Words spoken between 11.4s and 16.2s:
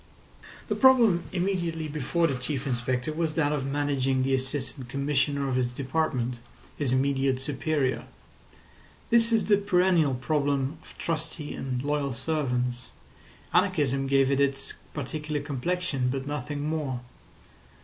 and loyal servants; anarchism gave it its particular complexion,